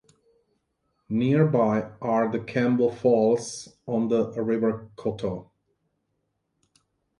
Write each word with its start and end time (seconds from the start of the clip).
Nearby 1.09 1.91
are 2.01 2.31
the 2.31 2.39
Kembe 2.39 2.91
Falls 2.91 3.75
on 3.85 4.07
the 4.07 4.31
River 4.31 4.89
Kotto. 4.95 5.51